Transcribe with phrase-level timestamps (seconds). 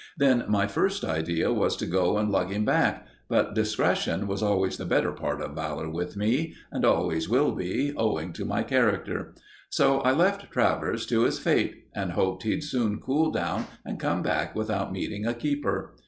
[0.17, 4.77] Then my first idea was to go and lug him back; but discretion was always
[4.77, 9.35] the better part of valour with me, and always will be, owing to my character;
[9.69, 14.23] so I left Travers to his fate, and hoped he'd soon cool down and come
[14.23, 15.93] back without meeting a keeper.